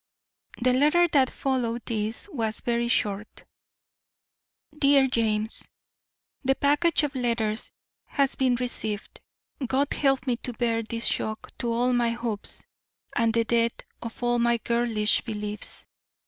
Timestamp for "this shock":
10.81-11.51